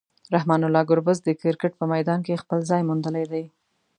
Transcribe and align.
رحمان 0.35 0.61
الله 0.67 0.83
ګربز 0.89 1.17
د 1.23 1.27
کرکټ 1.41 1.71
په 1.77 1.85
میدان 1.93 2.19
کې 2.25 2.41
خپل 2.43 2.59
ځای 2.69 2.81
موندلی 2.89 3.25
دی. 3.31 3.45